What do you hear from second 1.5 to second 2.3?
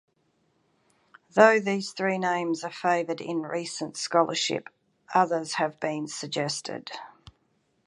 these three